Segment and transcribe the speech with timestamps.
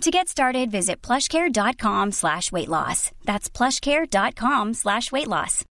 [0.00, 3.10] To get started, visit plushcare.com slash weight loss.
[3.24, 5.64] That's plushcare.com slash weight loss.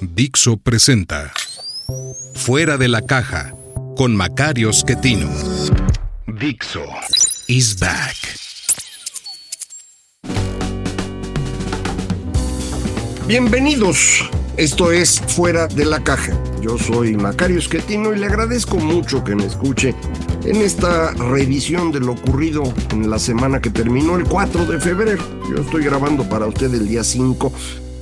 [0.00, 1.30] Dixo presenta
[2.34, 3.54] Fuera de la caja
[3.96, 5.28] con Macario Schettino.
[6.26, 6.84] Dixo
[7.48, 8.16] is back.
[13.26, 14.28] Bienvenidos.
[14.56, 16.32] Esto es Fuera de la caja.
[16.60, 19.94] Yo soy Macario Schettino y le agradezco mucho que me escuche
[20.44, 25.22] en esta revisión de lo ocurrido en la semana que terminó el 4 de febrero.
[25.50, 27.52] Yo estoy grabando para usted el día 5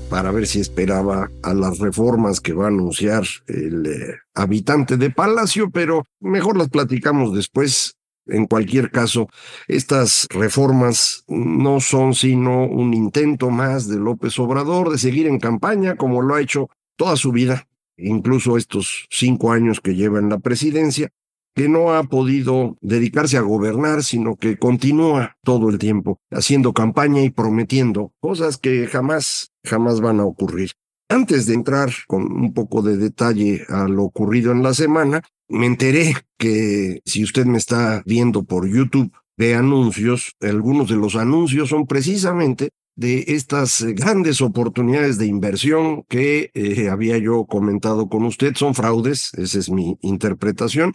[0.08, 5.10] para ver si esperaba a las reformas que va a anunciar el eh, habitante de
[5.10, 7.94] Palacio, pero mejor las platicamos después.
[8.28, 9.28] En cualquier caso,
[9.68, 15.94] estas reformas no son sino un intento más de López Obrador de seguir en campaña
[15.94, 20.40] como lo ha hecho toda su vida, incluso estos cinco años que lleva en la
[20.40, 21.12] presidencia,
[21.56, 27.22] que no ha podido dedicarse a gobernar, sino que continúa todo el tiempo haciendo campaña
[27.22, 30.72] y prometiendo cosas que jamás, jamás van a ocurrir.
[31.08, 35.64] Antes de entrar con un poco de detalle a lo ocurrido en la semana, me
[35.64, 41.70] enteré que si usted me está viendo por YouTube de anuncios, algunos de los anuncios
[41.70, 48.54] son precisamente de estas grandes oportunidades de inversión que eh, había yo comentado con usted.
[48.56, 50.92] Son fraudes, esa es mi interpretación.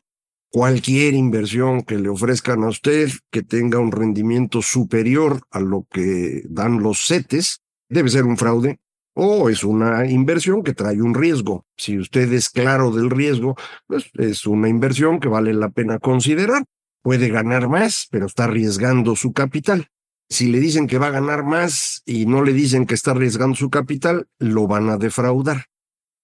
[0.52, 6.44] Cualquier inversión que le ofrezcan a usted que tenga un rendimiento superior a lo que
[6.50, 8.80] dan los CETES debe ser un fraude
[9.14, 11.66] o es una inversión que trae un riesgo.
[11.78, 13.56] Si usted es claro del riesgo,
[13.88, 16.66] pues es una inversión que vale la pena considerar.
[17.02, 19.88] Puede ganar más, pero está arriesgando su capital.
[20.30, 23.56] Si le dicen que va a ganar más y no le dicen que está arriesgando
[23.56, 25.66] su capital, lo van a defraudar.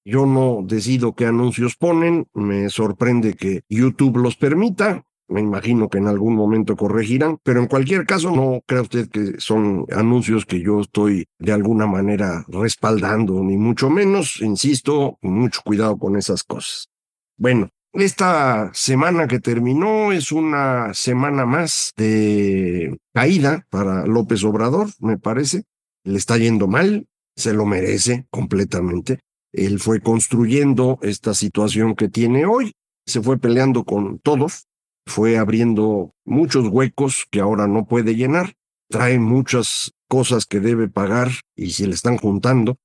[0.09, 5.97] Yo no decido qué anuncios ponen, me sorprende que YouTube los permita, me imagino que
[5.97, 10.61] en algún momento corregirán, pero en cualquier caso no crea usted que son anuncios que
[10.61, 16.87] yo estoy de alguna manera respaldando, ni mucho menos, insisto, mucho cuidado con esas cosas.
[17.35, 25.17] Bueno, esta semana que terminó es una semana más de caída para López Obrador, me
[25.17, 25.63] parece.
[26.05, 29.19] Le está yendo mal, se lo merece completamente.
[29.57, 32.73] Él fue construyendo esta situación que tiene hoy,
[33.05, 34.67] se fue peleando con todos,
[35.07, 38.53] fue abriendo muchos huecos que ahora no puede llenar,
[38.89, 42.77] trae muchas cosas que debe pagar y se le están juntando.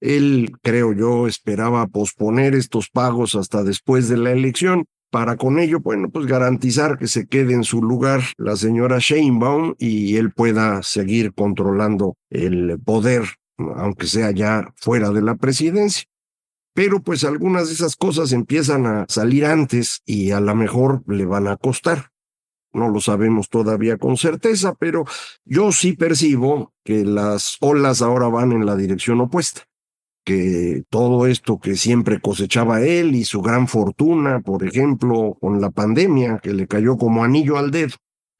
[0.00, 5.78] Él, creo yo, esperaba posponer estos pagos hasta después de la elección para con ello,
[5.80, 10.82] bueno, pues garantizar que se quede en su lugar la señora Sheinbaum y él pueda
[10.82, 13.22] seguir controlando el poder,
[13.58, 16.04] aunque sea ya fuera de la presidencia
[16.74, 21.24] pero pues algunas de esas cosas empiezan a salir antes y a lo mejor le
[21.24, 22.10] van a costar.
[22.72, 25.04] No lo sabemos todavía con certeza, pero
[25.44, 29.62] yo sí percibo que las olas ahora van en la dirección opuesta,
[30.24, 35.70] que todo esto que siempre cosechaba él y su gran fortuna, por ejemplo, con la
[35.70, 37.94] pandemia que le cayó como anillo al dedo,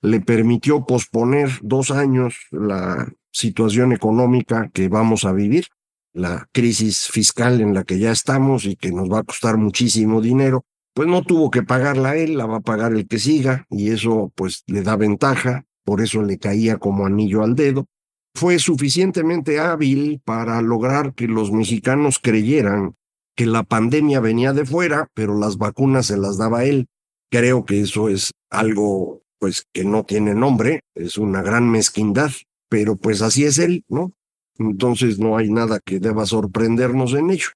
[0.04, 5.66] le permitió posponer dos años la situación económica que vamos a vivir
[6.12, 10.20] la crisis fiscal en la que ya estamos y que nos va a costar muchísimo
[10.20, 13.90] dinero, pues no tuvo que pagarla él, la va a pagar el que siga y
[13.90, 17.86] eso pues le da ventaja, por eso le caía como anillo al dedo.
[18.34, 22.94] Fue suficientemente hábil para lograr que los mexicanos creyeran
[23.34, 26.88] que la pandemia venía de fuera, pero las vacunas se las daba él.
[27.30, 32.30] Creo que eso es algo pues que no tiene nombre, es una gran mezquindad,
[32.70, 34.10] pero pues así es él, ¿no?
[34.58, 37.48] Entonces no hay nada que deba sorprendernos en ello.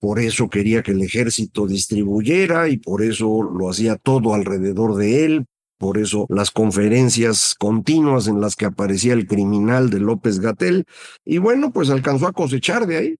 [0.00, 5.26] Por eso quería que el ejército distribuyera y por eso lo hacía todo alrededor de
[5.26, 5.44] él.
[5.76, 10.86] Por eso las conferencias continuas en las que aparecía el criminal de López Gatel.
[11.26, 13.16] Y bueno, pues alcanzó a cosechar de ahí.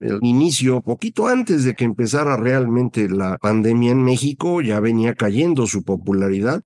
[0.00, 5.68] El inicio, poquito antes de que empezara realmente la pandemia en México, ya venía cayendo
[5.68, 6.64] su popularidad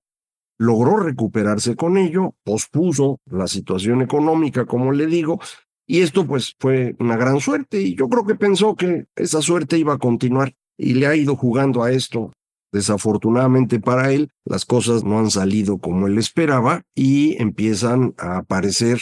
[0.57, 5.39] logró recuperarse con ello, pospuso la situación económica, como le digo,
[5.87, 9.77] y esto pues fue una gran suerte y yo creo que pensó que esa suerte
[9.77, 12.31] iba a continuar y le ha ido jugando a esto.
[12.71, 18.99] Desafortunadamente para él, las cosas no han salido como él esperaba y empiezan a aparecer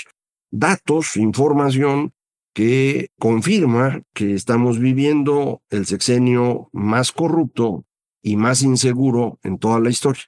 [0.52, 2.14] datos, información
[2.54, 7.86] que confirma que estamos viviendo el sexenio más corrupto
[8.22, 10.24] y más inseguro en toda la historia.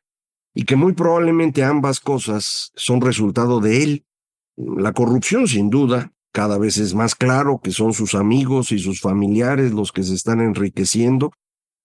[0.56, 4.06] Y que muy probablemente ambas cosas son resultado de él.
[4.56, 9.02] La corrupción, sin duda, cada vez es más claro que son sus amigos y sus
[9.02, 11.32] familiares los que se están enriqueciendo,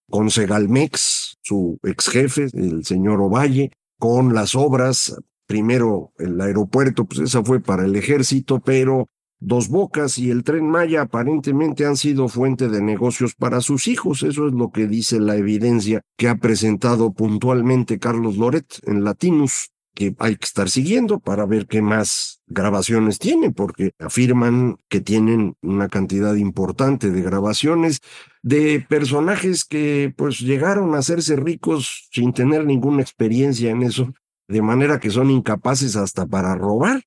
[0.09, 5.15] con Segalmex, su ex jefe, el señor Ovalle, con las obras,
[5.45, 9.07] primero el aeropuerto, pues esa fue para el ejército, pero
[9.43, 14.21] Dos Bocas y el tren Maya aparentemente han sido fuente de negocios para sus hijos.
[14.21, 19.71] Eso es lo que dice la evidencia que ha presentado puntualmente Carlos Loret en Latinus,
[19.95, 25.55] que hay que estar siguiendo para ver qué más grabaciones tiene, porque afirman que tienen
[25.63, 28.01] una cantidad importante de grabaciones
[28.43, 34.13] de personajes que pues llegaron a hacerse ricos sin tener ninguna experiencia en eso,
[34.47, 37.01] de manera que son incapaces hasta para robar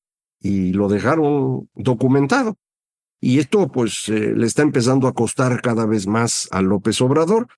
[0.44, 2.58] y lo dejaron documentado.
[3.18, 7.48] Y esto pues eh, le está empezando a costar cada vez más a López Obrador.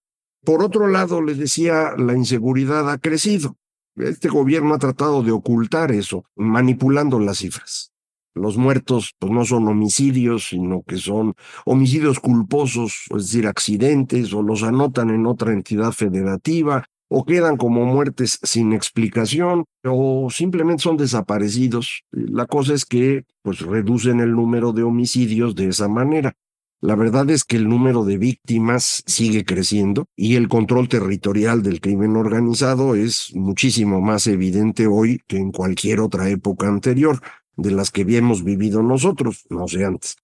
[0.45, 3.57] Por otro lado, le decía, la inseguridad ha crecido.
[3.97, 7.91] Este gobierno ha tratado de ocultar eso, manipulando las cifras.
[8.35, 11.35] Los muertos pues, no son homicidios, sino que son
[11.65, 17.85] homicidios culposos, es decir, accidentes, o los anotan en otra entidad federativa, o quedan como
[17.85, 22.03] muertes sin explicación o simplemente son desaparecidos.
[22.11, 26.35] La cosa es que pues reducen el número de homicidios de esa manera.
[26.81, 31.81] La verdad es que el número de víctimas sigue creciendo y el control territorial del
[31.81, 37.21] crimen organizado es muchísimo más evidente hoy que en cualquier otra época anterior
[37.57, 40.17] de las que habíamos vivido nosotros, no sé antes.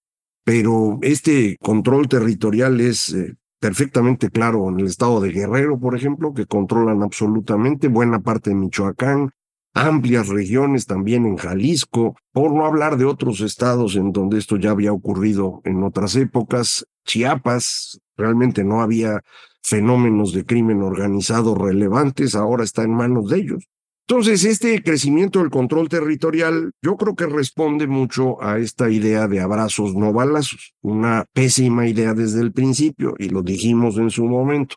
[0.45, 6.33] Pero este control territorial es eh, perfectamente claro en el estado de Guerrero, por ejemplo,
[6.33, 9.31] que controlan absolutamente buena parte de Michoacán,
[9.73, 14.71] amplias regiones también en Jalisco, por no hablar de otros estados en donde esto ya
[14.71, 19.21] había ocurrido en otras épocas, Chiapas, realmente no había
[19.61, 23.69] fenómenos de crimen organizado relevantes, ahora está en manos de ellos.
[24.07, 29.39] Entonces, este crecimiento del control territorial yo creo que responde mucho a esta idea de
[29.39, 34.75] abrazos no balazos, una pésima idea desde el principio, y lo dijimos en su momento.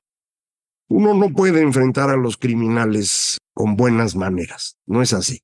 [0.88, 5.40] Uno no puede enfrentar a los criminales con buenas maneras, no es así.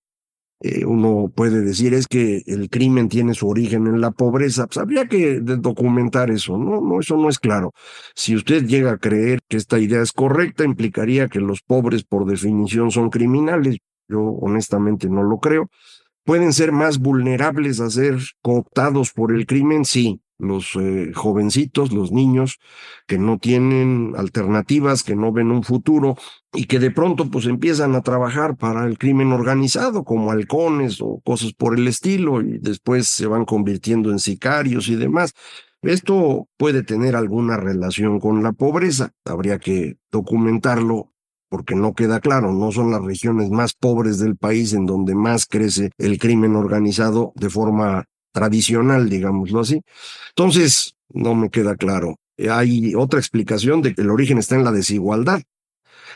[0.65, 4.79] Eh, uno puede decir es que el crimen tiene su origen en la pobreza, pues
[4.79, 7.73] habría que documentar eso, no, no, eso no es claro.
[8.15, 12.27] Si usted llega a creer que esta idea es correcta, implicaría que los pobres por
[12.27, 13.79] definición son criminales.
[14.09, 15.69] Yo honestamente no lo creo.
[16.25, 19.85] ¿Pueden ser más vulnerables a ser cooptados por el crimen?
[19.85, 22.59] Sí, los eh, jovencitos, los niños
[23.07, 26.17] que no tienen alternativas, que no ven un futuro
[26.53, 31.21] y que de pronto pues empiezan a trabajar para el crimen organizado como halcones o
[31.25, 35.33] cosas por el estilo y después se van convirtiendo en sicarios y demás.
[35.83, 41.13] Esto puede tener alguna relación con la pobreza, habría que documentarlo
[41.49, 45.45] porque no queda claro, no son las regiones más pobres del país en donde más
[45.45, 49.83] crece el crimen organizado de forma tradicional, digámoslo así.
[50.31, 52.17] Entonces, no me queda claro.
[52.51, 55.43] Hay otra explicación de que el origen está en la desigualdad.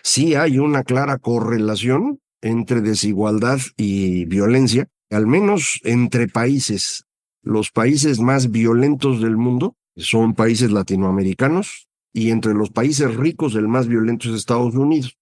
[0.02, 7.04] Sí hay una clara correlación entre desigualdad y violencia, al menos entre países.
[7.42, 13.68] Los países más violentos del mundo son países latinoamericanos y entre los países ricos el
[13.68, 15.16] más violento es Estados Unidos.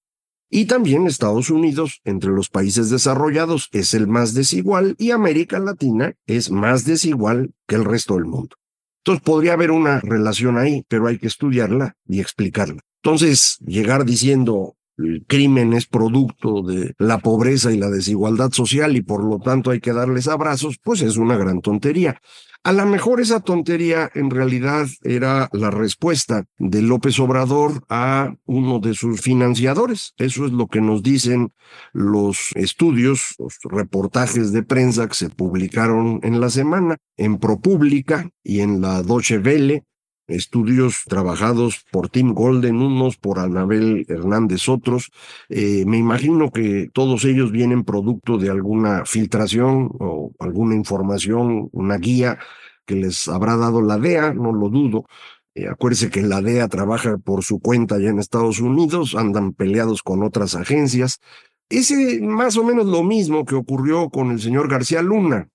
[0.57, 6.15] Y también Estados Unidos, entre los países desarrollados, es el más desigual y América Latina
[6.29, 8.55] es más desigual que el resto del mundo.
[8.99, 12.83] Entonces podría haber una relación ahí, pero hay que estudiarla y explicarla.
[13.03, 19.03] Entonces, llegar diciendo el crimen es producto de la pobreza y la desigualdad social y
[19.03, 22.21] por lo tanto hay que darles abrazos, pues es una gran tontería.
[22.67, 28.79] A lo mejor esa tontería en realidad era la respuesta de López Obrador a uno
[28.79, 30.15] de sus financiadores.
[30.17, 31.53] Eso es lo que nos dicen
[31.93, 38.61] los estudios, los reportajes de prensa que se publicaron en la semana en ProPublica y
[38.61, 39.85] en la Deutsche Welle
[40.27, 45.11] estudios trabajados por Tim Golden, unos por Anabel Hernández, otros.
[45.49, 51.99] Eh, me imagino que todos ellos vienen producto de alguna filtración o alguna información, una
[51.99, 52.39] guía
[52.87, 55.07] que les habrá dado la DEA, no lo dudo.
[55.55, 60.03] Eh, acuérdese que la DEA trabaja por su cuenta allá en Estados Unidos, andan peleados
[60.03, 61.21] con otras agencias.
[61.69, 65.49] Es más o menos lo mismo que ocurrió con el señor García Luna.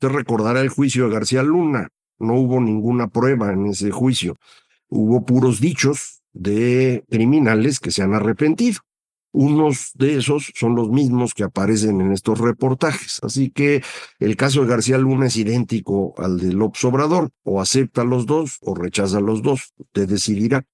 [0.00, 1.88] Usted recordará el juicio de García Luna
[2.20, 4.36] no hubo ninguna prueba en ese juicio.
[4.88, 8.80] Hubo puros dichos de criminales que se han arrepentido.
[9.32, 13.20] Unos de esos son los mismos que aparecen en estos reportajes.
[13.22, 13.82] Así que
[14.18, 17.30] el caso de García Luna es idéntico al de López Obrador.
[17.44, 19.72] O acepta los dos o rechaza los dos.
[19.78, 20.64] Usted decidirá.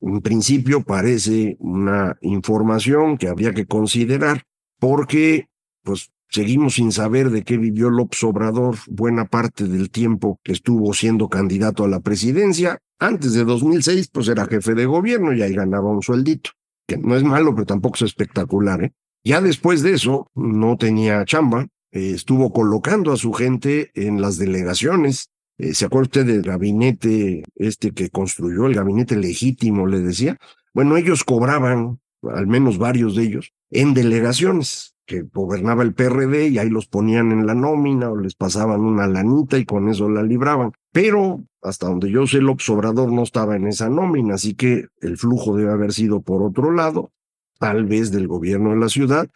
[0.00, 4.44] En principio parece una información que habría que considerar
[4.78, 5.48] porque
[5.82, 10.92] pues seguimos sin saber de qué vivió López Obrador buena parte del tiempo que estuvo
[10.94, 12.78] siendo candidato a la presidencia.
[12.98, 16.50] Antes de 2006 pues era jefe de gobierno y ahí ganaba un sueldito
[16.86, 18.84] que no es malo, pero tampoco es espectacular.
[18.84, 18.92] ¿eh?
[19.24, 24.38] Ya después de eso, no tenía chamba, eh, estuvo colocando a su gente en las
[24.38, 25.30] delegaciones.
[25.58, 30.36] Eh, ¿Se acuerda usted del gabinete este que construyó, el gabinete legítimo, le decía?
[30.72, 36.58] Bueno, ellos cobraban, al menos varios de ellos, en delegaciones que gobernaba el PRD y
[36.58, 40.22] ahí los ponían en la nómina o les pasaban una lanita y con eso la
[40.22, 40.72] libraban.
[40.92, 45.16] Pero hasta donde yo sé, el Obrador no estaba en esa nómina, así que el
[45.16, 47.12] flujo debe haber sido por otro lado,
[47.58, 49.28] tal vez del gobierno de la ciudad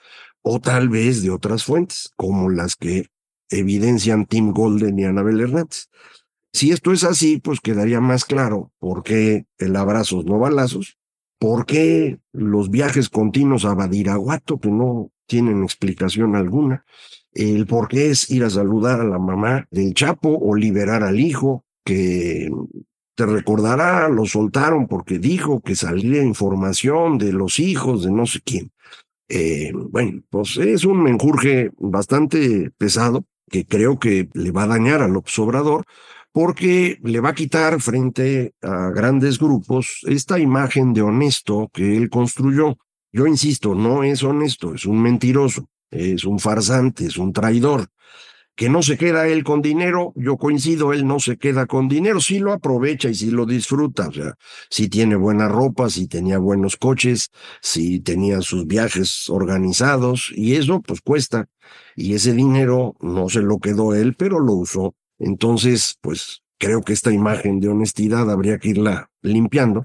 [0.42, 3.06] o tal vez de otras fuentes, como las que
[3.48, 5.88] evidencian Tim Golden y Anabel Hernández.
[6.52, 10.98] Si esto es así, pues quedaría más claro por qué el abrazos no balazos,
[11.40, 16.84] por qué los viajes continuos a Badiraguato, que no tienen explicación alguna,
[17.32, 21.18] el por qué es ir a saludar a la mamá del Chapo o liberar al
[21.18, 22.50] hijo, que
[23.14, 28.40] te recordará, lo soltaron porque dijo que salía información de los hijos de no sé
[28.44, 28.70] quién.
[29.28, 35.00] Eh, bueno, pues es un menjurje bastante pesado que creo que le va a dañar
[35.00, 35.84] al obsobrador
[36.32, 42.08] porque le va a quitar frente a grandes grupos esta imagen de honesto que él
[42.08, 42.76] construyó.
[43.12, 47.88] Yo insisto, no es honesto, es un mentiroso, es un farsante, es un traidor.
[48.54, 52.20] Que no se queda él con dinero, yo coincido, él no se queda con dinero,
[52.20, 54.34] sí lo aprovecha y sí lo disfruta, o sea,
[54.68, 57.30] si tiene buena ropa, si tenía buenos coches,
[57.62, 61.46] si tenía sus viajes organizados, y eso pues cuesta.
[61.96, 64.94] Y ese dinero no se lo quedó él, pero lo usó.
[65.20, 69.84] Entonces, pues creo que esta imagen de honestidad habría que irla limpiando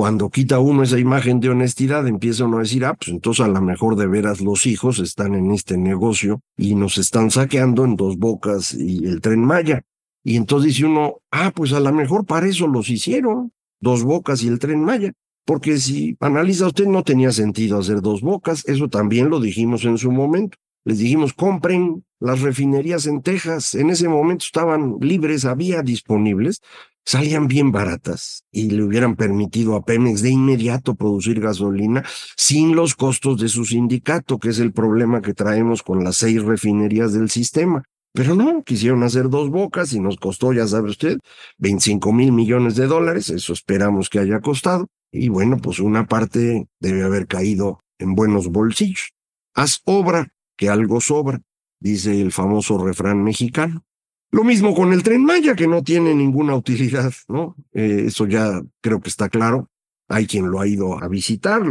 [0.00, 3.48] cuando quita uno esa imagen de honestidad, empieza uno a decir, ah, pues entonces a
[3.48, 7.96] lo mejor de veras los hijos están en este negocio y nos están saqueando en
[7.96, 9.82] dos bocas y el tren Maya.
[10.24, 14.42] Y entonces dice uno, ah, pues a lo mejor para eso los hicieron, dos bocas
[14.42, 15.12] y el tren Maya.
[15.44, 19.98] Porque si analiza usted, no tenía sentido hacer dos bocas, eso también lo dijimos en
[19.98, 20.56] su momento.
[20.84, 23.74] Les dijimos, compren las refinerías en Texas.
[23.74, 26.60] En ese momento estaban libres, había disponibles
[27.04, 32.04] salían bien baratas y le hubieran permitido a Pemex de inmediato producir gasolina
[32.36, 36.42] sin los costos de su sindicato, que es el problema que traemos con las seis
[36.42, 37.82] refinerías del sistema.
[38.12, 41.18] Pero no, quisieron hacer dos bocas y nos costó, ya sabe usted,
[41.58, 44.88] 25 mil millones de dólares, eso esperamos que haya costado.
[45.12, 49.12] Y bueno, pues una parte debe haber caído en buenos bolsillos.
[49.54, 51.40] Haz obra, que algo sobra,
[51.80, 53.84] dice el famoso refrán mexicano.
[54.30, 57.56] Lo mismo con el tren Maya, que no tiene ninguna utilidad, ¿no?
[57.72, 59.68] Eh, eso ya creo que está claro.
[60.08, 61.62] Hay quien lo ha ido a visitar,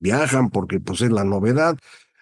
[0.00, 1.76] viajan porque pues es la novedad,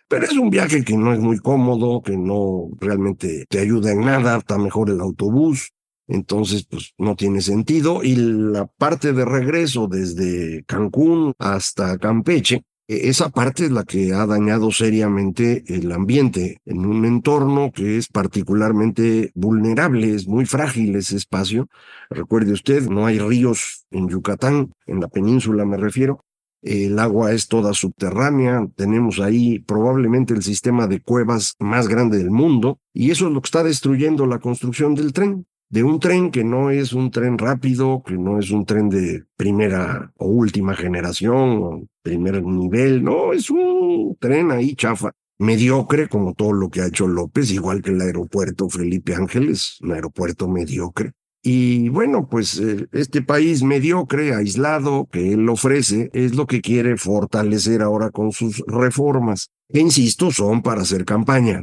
[0.09, 4.01] pero es un viaje que no es muy cómodo, que no realmente te ayuda en
[4.01, 5.73] nada, está mejor el autobús,
[6.09, 8.03] entonces pues no tiene sentido.
[8.05, 14.27] Y la parte de regreso desde Cancún hasta Campeche, esa parte es la que ha
[14.27, 21.17] dañado seriamente el ambiente en un entorno que es particularmente vulnerable, es muy frágil ese
[21.17, 21.69] espacio.
[22.11, 26.25] Recuerde usted, no hay ríos en Yucatán, en la península me refiero.
[26.63, 32.31] El agua es toda subterránea, tenemos ahí probablemente el sistema de cuevas más grande del
[32.31, 36.31] mundo y eso es lo que está destruyendo la construcción del tren de un tren
[36.31, 40.75] que no es un tren rápido, que no es un tren de primera o última
[40.75, 46.81] generación o primer nivel, no, es un tren ahí chafa, mediocre como todo lo que
[46.83, 51.13] ha hecho López, igual que el aeropuerto Felipe Ángeles, un aeropuerto mediocre.
[51.43, 56.97] Y bueno, pues eh, este país mediocre, aislado, que él ofrece, es lo que quiere
[56.97, 61.63] fortalecer ahora con sus reformas, que insisto, son para hacer campaña.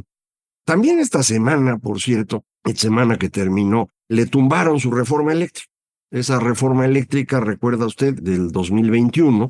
[0.64, 2.44] También esta semana, por cierto,
[2.74, 5.68] semana que terminó, le tumbaron su reforma eléctrica.
[6.10, 9.48] Esa reforma eléctrica, recuerda usted, del 2021,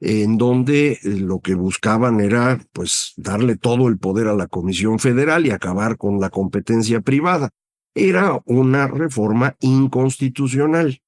[0.00, 4.98] en donde eh, lo que buscaban era, pues, darle todo el poder a la Comisión
[4.98, 7.50] Federal y acabar con la competencia privada.
[7.94, 11.00] Era una reforma inconstitucional.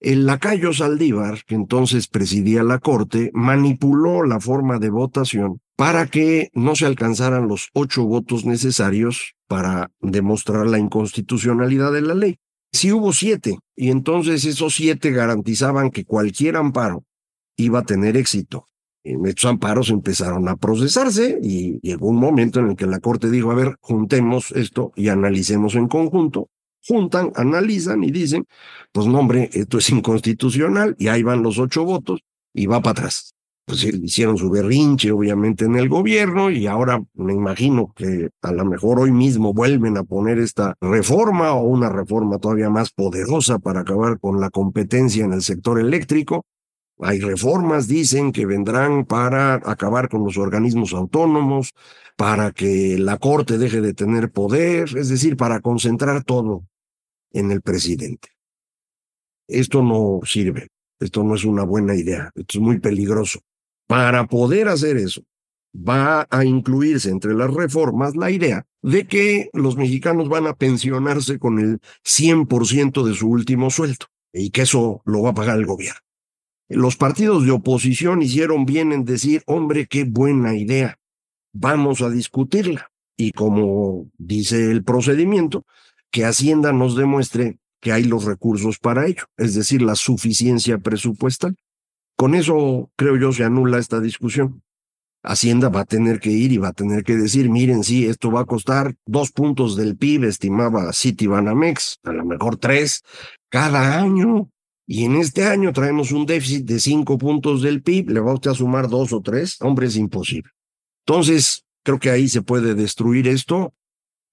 [0.00, 6.50] El lacayo Saldívar, que entonces presidía la Corte, manipuló la forma de votación para que
[6.52, 12.36] no se alcanzaran los ocho votos necesarios para demostrar la inconstitucionalidad de la ley.
[12.72, 17.04] Sí hubo siete, y entonces esos siete garantizaban que cualquier amparo
[17.56, 18.66] iba a tener éxito.
[19.02, 23.50] estos amparos empezaron a procesarse y llegó un momento en el que la Corte dijo,
[23.50, 26.48] a ver, juntemos esto y analicemos en conjunto.
[26.86, 28.46] Juntan, analizan y dicen,
[28.92, 32.20] pues no, hombre, esto es inconstitucional y ahí van los ocho votos
[32.54, 33.34] y va para atrás.
[33.64, 38.64] Pues hicieron su berrinche, obviamente, en el gobierno y ahora me imagino que a lo
[38.64, 43.80] mejor hoy mismo vuelven a poner esta reforma o una reforma todavía más poderosa para
[43.80, 46.44] acabar con la competencia en el sector eléctrico
[46.98, 51.72] hay reformas, dicen, que vendrán para acabar con los organismos autónomos,
[52.16, 56.64] para que la Corte deje de tener poder, es decir, para concentrar todo
[57.38, 58.30] en el presidente.
[59.48, 63.40] Esto no sirve, esto no es una buena idea, esto es muy peligroso.
[63.86, 65.22] Para poder hacer eso,
[65.76, 71.38] va a incluirse entre las reformas la idea de que los mexicanos van a pensionarse
[71.38, 75.66] con el 100% de su último sueldo y que eso lo va a pagar el
[75.66, 76.00] gobierno.
[76.68, 80.98] Los partidos de oposición hicieron bien en decir, hombre, qué buena idea,
[81.52, 82.90] vamos a discutirla.
[83.16, 85.64] Y como dice el procedimiento,
[86.10, 91.56] que Hacienda nos demuestre que hay los recursos para ello, es decir, la suficiencia presupuestal.
[92.16, 94.62] Con eso, creo yo, se anula esta discusión.
[95.22, 98.30] Hacienda va a tener que ir y va a tener que decir, miren, sí, esto
[98.30, 103.02] va a costar dos puntos del PIB, estimaba Citibanamex, a lo mejor tres,
[103.50, 104.50] cada año.
[104.86, 108.52] Y en este año traemos un déficit de cinco puntos del PIB, le va usted
[108.52, 110.50] a sumar dos o tres, hombre, es imposible.
[111.04, 113.74] Entonces, creo que ahí se puede destruir esto.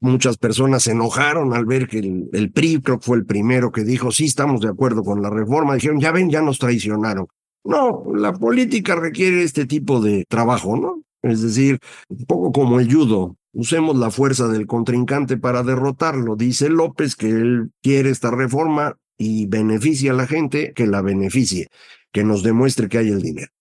[0.04, 3.86] Muchas personas se enojaron al ver que el, PRI, creo que fue el primero que
[3.86, 5.76] dijo, sí, estamos de acuerdo con la reforma.
[5.76, 7.28] Dijeron, ya ven, ya nos traicionaron.
[7.64, 11.04] No, la política requiere este tipo de trabajo, ¿no?
[11.22, 11.80] Es decir,
[12.10, 13.38] un poco como el judo.
[13.54, 16.36] Usemos la fuerza del contrincante para derrotarlo.
[16.36, 21.70] Dice López que él quiere esta reforma, y beneficia a la gente, que la beneficie,
[22.12, 23.52] que nos demuestre que hay el dinero.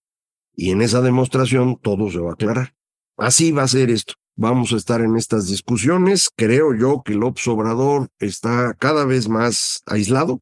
[0.55, 2.73] Y en esa demostración todo se va a aclarar.
[3.17, 4.15] Así va a ser esto.
[4.35, 6.29] Vamos a estar en estas discusiones.
[6.35, 10.41] Creo yo que López Obrador está cada vez más aislado,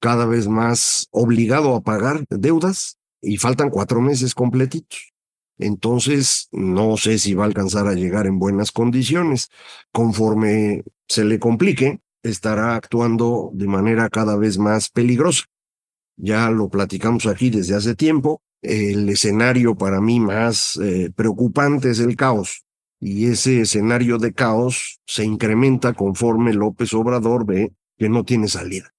[0.00, 5.12] cada vez más obligado a pagar deudas y faltan cuatro meses completitos.
[5.58, 9.48] Entonces, no sé si va a alcanzar a llegar en buenas condiciones.
[9.92, 15.44] Conforme se le complique, estará actuando de manera cada vez más peligrosa.
[16.16, 18.42] Ya lo platicamos aquí desde hace tiempo.
[18.62, 22.64] El escenario para mí más eh, preocupante es el caos.
[23.00, 28.92] Y ese escenario de caos se incrementa conforme López Obrador ve que no tiene salida.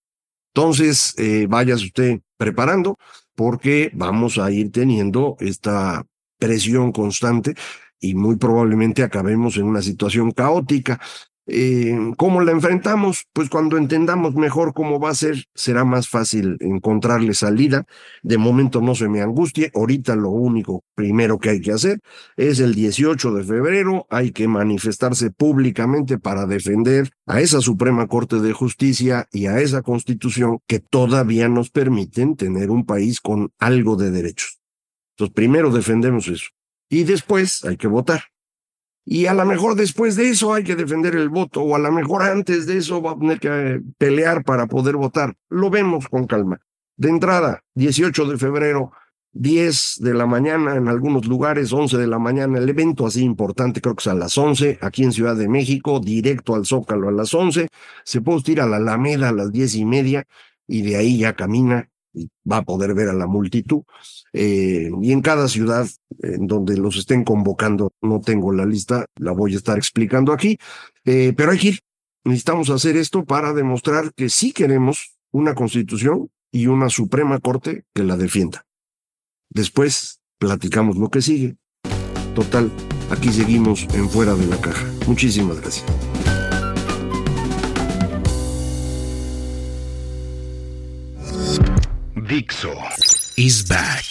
[0.53, 2.97] Entonces, eh, váyase usted preparando
[3.35, 6.05] porque vamos a ir teniendo esta
[6.37, 7.55] presión constante
[7.99, 10.99] y muy probablemente acabemos en una situación caótica.
[11.47, 13.25] Eh, ¿Cómo la enfrentamos?
[13.33, 17.85] Pues cuando entendamos mejor cómo va a ser, será más fácil encontrarle salida.
[18.21, 19.71] De momento no se me angustie.
[19.73, 21.99] Ahorita lo único primero que hay que hacer
[22.37, 24.05] es el 18 de febrero.
[24.09, 29.81] Hay que manifestarse públicamente para defender a esa Suprema Corte de Justicia y a esa
[29.81, 34.61] Constitución que todavía nos permiten tener un país con algo de derechos.
[35.15, 36.47] Entonces, primero defendemos eso.
[36.89, 38.23] Y después hay que votar.
[39.05, 41.91] Y a lo mejor después de eso hay que defender el voto, o a lo
[41.91, 45.35] mejor antes de eso va a tener que eh, pelear para poder votar.
[45.49, 46.59] Lo vemos con calma.
[46.97, 48.91] De entrada, 18 de febrero,
[49.33, 53.81] 10 de la mañana en algunos lugares, 11 de la mañana, el evento así importante,
[53.81, 57.11] creo que es a las 11, aquí en Ciudad de México, directo al Zócalo a
[57.11, 57.67] las 11,
[58.03, 60.25] se puede ir a la Alameda a las diez y media
[60.67, 63.83] y de ahí ya camina y va a poder ver a la multitud.
[64.33, 65.87] Eh, y en cada ciudad
[66.19, 70.57] en donde los estén convocando, no tengo la lista, la voy a estar explicando aquí,
[71.05, 71.79] eh, pero hay que ir.
[72.23, 78.03] Necesitamos hacer esto para demostrar que sí queremos una constitución y una Suprema Corte que
[78.03, 78.65] la defienda.
[79.49, 81.55] Después platicamos lo que sigue.
[82.35, 82.71] Total,
[83.09, 84.85] aquí seguimos en fuera de la caja.
[85.07, 86.10] Muchísimas gracias.
[92.27, 92.77] Dixo
[93.35, 94.10] is back.